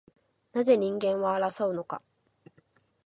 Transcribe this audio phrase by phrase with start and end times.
[0.53, 2.01] なぜ人間は争うのか